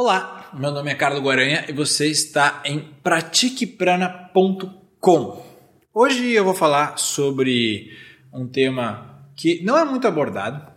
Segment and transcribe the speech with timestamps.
[0.00, 5.44] Olá, meu nome é Carlos Guaranha e você está em pratiqueprana.com.
[5.92, 7.90] Hoje eu vou falar sobre
[8.32, 10.70] um tema que não é muito abordado,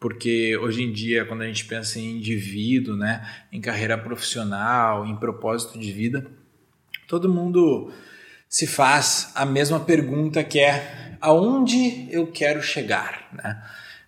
[0.00, 5.16] porque hoje em dia, quando a gente pensa em indivíduo, né, em carreira profissional, em
[5.16, 6.24] propósito de vida,
[7.08, 7.92] todo mundo
[8.48, 13.60] se faz a mesma pergunta que é aonde eu quero chegar, né?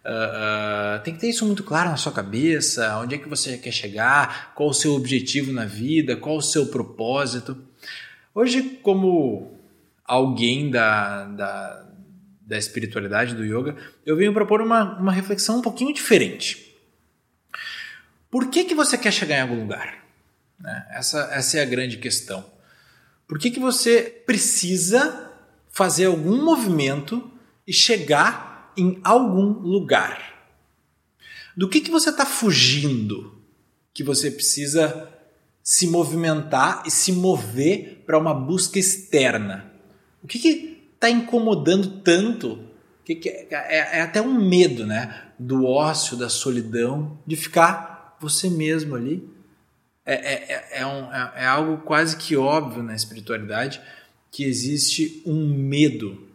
[0.04, 3.70] Uh, tem que ter isso muito claro na sua cabeça, onde é que você quer
[3.70, 7.56] chegar, qual o seu objetivo na vida, qual o seu propósito.
[8.34, 9.58] Hoje, como
[10.04, 11.86] alguém da, da,
[12.40, 16.76] da espiritualidade, do yoga, eu venho propor uma, uma reflexão um pouquinho diferente.
[18.28, 20.04] Por que, que você quer chegar em algum lugar?
[20.58, 20.86] Né?
[20.90, 22.44] Essa, essa é a grande questão.
[23.28, 25.30] Por que, que você precisa
[25.70, 27.30] fazer algum movimento
[27.66, 30.32] e chegar em algum lugar.
[31.56, 33.38] Do que, que você está fugindo
[33.92, 35.08] que você precisa
[35.62, 39.70] se movimentar e se mover para uma busca externa?
[40.22, 42.58] O que está incomodando tanto?
[43.04, 45.32] Que, que é, é, é até um medo né?
[45.38, 49.28] do ócio, da solidão, de ficar você mesmo ali.
[50.06, 53.80] É, é, é, é um, é, é algo quase que óbvio na espiritualidade
[54.30, 56.31] que existe um medo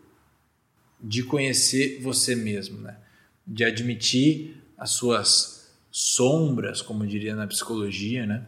[1.02, 2.98] de conhecer você mesmo, né?
[3.46, 8.46] de admitir as suas sombras, como diria na psicologia, né?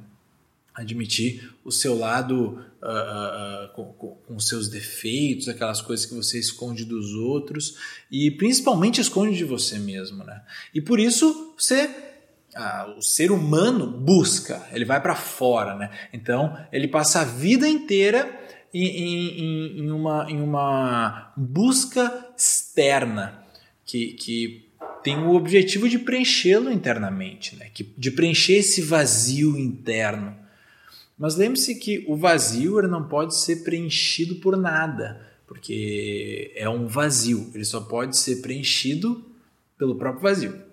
[0.74, 6.86] admitir o seu lado uh, uh, com, com, seus defeitos, aquelas coisas que você esconde
[6.86, 7.76] dos outros
[8.10, 10.42] e principalmente esconde de você mesmo, né?
[10.74, 11.90] E por isso você,
[12.98, 15.92] o ser humano busca, ele vai para fora, né?
[16.14, 18.40] Então ele passa a vida inteira
[18.74, 23.44] em, em, em, uma, em uma busca externa
[23.86, 24.70] que, que
[25.04, 27.70] tem o objetivo de preenchê-lo internamente, né?
[27.74, 30.36] que, de preencher esse vazio interno.
[31.18, 37.50] Mas lembre-se que o vazio não pode ser preenchido por nada, porque é um vazio,
[37.54, 39.26] ele só pode ser preenchido
[39.78, 40.70] pelo próprio vazio.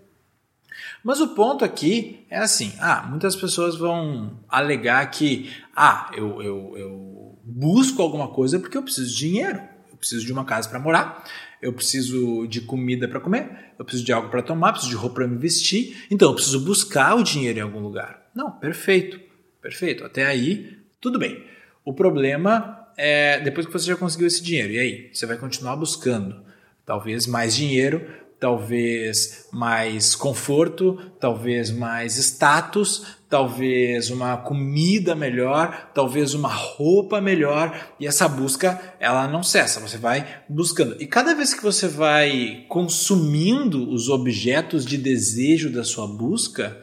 [1.02, 6.74] Mas o ponto aqui é assim: ah, muitas pessoas vão alegar que ah, eu, eu,
[6.76, 10.80] eu busco alguma coisa porque eu preciso de dinheiro, eu preciso de uma casa para
[10.80, 11.24] morar,
[11.62, 15.16] eu preciso de comida para comer, eu preciso de algo para tomar, preciso de roupa
[15.16, 18.30] para me vestir, então eu preciso buscar o dinheiro em algum lugar.
[18.34, 19.20] Não, perfeito,
[19.62, 20.04] perfeito.
[20.04, 21.44] Até aí, tudo bem.
[21.84, 25.10] O problema é depois que você já conseguiu esse dinheiro, e aí?
[25.12, 26.44] Você vai continuar buscando
[26.84, 28.04] talvez mais dinheiro
[28.38, 38.06] talvez mais conforto, talvez mais status, talvez uma comida melhor, talvez uma roupa melhor, e
[38.06, 40.96] essa busca ela não cessa, você vai buscando.
[41.00, 46.80] E cada vez que você vai consumindo os objetos de desejo da sua busca,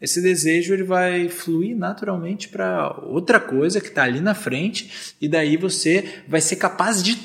[0.00, 5.28] esse desejo ele vai fluir naturalmente para outra coisa que está ali na frente, e
[5.28, 7.18] daí você vai ser capaz de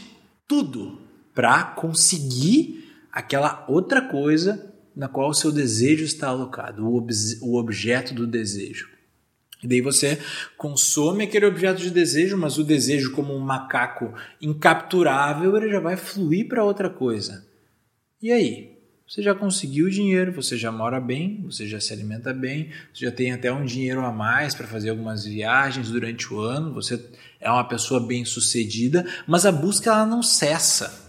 [0.48, 1.02] tudo
[1.36, 7.12] para conseguir aquela outra coisa na qual o seu desejo está alocado, o, ob
[7.42, 8.90] o objeto do desejo.
[9.64, 10.20] E daí você
[10.58, 15.96] consome aquele objeto de desejo, mas o desejo, como um macaco incapturável, ele já vai
[15.96, 17.48] fluir para outra coisa.
[18.22, 18.74] E aí?
[19.08, 23.06] Você já conseguiu o dinheiro, você já mora bem, você já se alimenta bem, você
[23.06, 27.00] já tem até um dinheiro a mais para fazer algumas viagens durante o ano, você
[27.40, 31.04] é uma pessoa bem sucedida, mas a busca ela não cessa.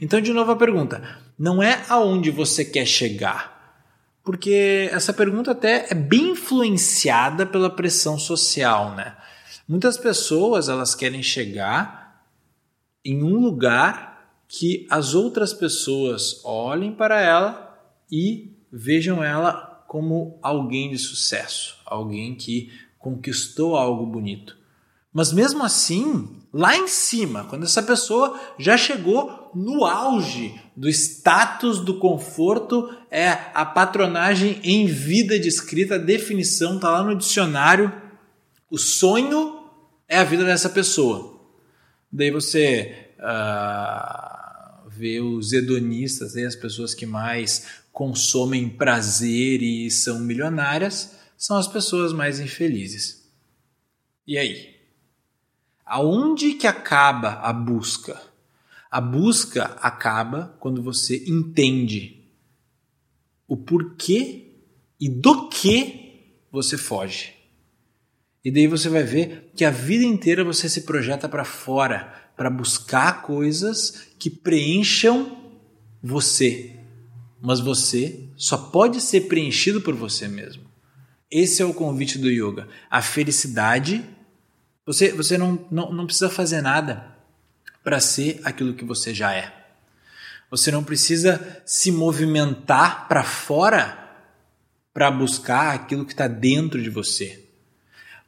[0.00, 1.02] Então, de novo a pergunta:
[1.40, 3.82] não é aonde você quer chegar?
[4.22, 9.16] Porque essa pergunta até é bem influenciada pela pressão social, né?
[9.66, 12.26] Muitas pessoas elas querem chegar
[13.02, 17.74] em um lugar que as outras pessoas olhem para ela
[18.12, 24.58] e vejam ela como alguém de sucesso, alguém que conquistou algo bonito.
[25.12, 31.80] Mas mesmo assim, lá em cima, quando essa pessoa já chegou no auge do status
[31.80, 37.92] do conforto, é a patronagem em vida descrita, a definição está lá no dicionário.
[38.70, 39.64] O sonho
[40.08, 41.40] é a vida dessa pessoa.
[42.12, 51.16] Daí você uh, vê os hedonistas, as pessoas que mais consomem prazer e são milionárias,
[51.36, 53.28] são as pessoas mais infelizes.
[54.26, 54.79] E aí?
[55.90, 58.16] Aonde que acaba a busca?
[58.88, 62.30] A busca acaba quando você entende
[63.48, 64.52] o porquê
[65.00, 67.34] e do que você foge.
[68.44, 72.48] E daí você vai ver que a vida inteira você se projeta para fora, para
[72.48, 75.36] buscar coisas que preencham
[76.00, 76.76] você.
[77.40, 80.62] Mas você só pode ser preenchido por você mesmo.
[81.28, 82.68] Esse é o convite do yoga.
[82.88, 84.08] A felicidade,
[84.90, 87.16] você, você não, não, não precisa fazer nada
[87.84, 89.54] para ser aquilo que você já é.
[90.50, 93.96] Você não precisa se movimentar para fora
[94.92, 97.44] para buscar aquilo que está dentro de você.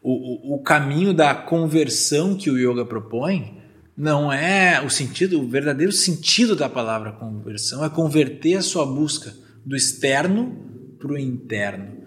[0.00, 3.60] O, o, o, caminho da conversão que o yoga propõe
[3.96, 9.34] não é o sentido, o verdadeiro sentido da palavra conversão é converter a sua busca
[9.66, 10.64] do externo
[10.96, 12.04] para o interno.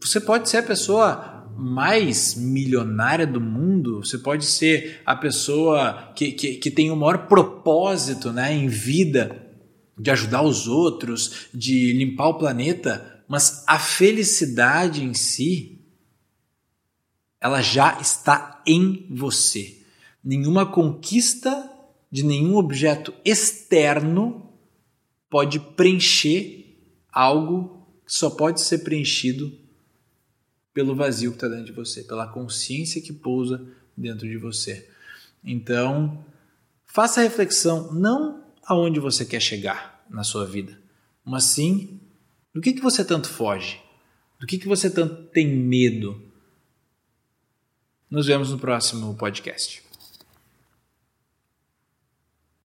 [0.00, 6.32] Você pode ser a pessoa mais milionária do mundo, você pode ser a pessoa que,
[6.32, 9.42] que, que tem o maior propósito né, em vida
[9.98, 15.80] de ajudar os outros, de limpar o planeta, mas a felicidade em si,
[17.40, 19.78] ela já está em você.
[20.22, 21.70] Nenhuma conquista
[22.10, 24.52] de nenhum objeto externo
[25.30, 26.78] pode preencher
[27.10, 29.65] algo que só pode ser preenchido
[30.76, 34.86] pelo vazio que está dentro de você, pela consciência que pousa dentro de você.
[35.42, 36.22] Então,
[36.84, 40.78] faça a reflexão não aonde você quer chegar na sua vida,
[41.24, 41.98] mas sim
[42.54, 43.80] do que, que você tanto foge,
[44.38, 46.22] do que, que você tanto tem medo.
[48.10, 49.82] Nos vemos no próximo podcast.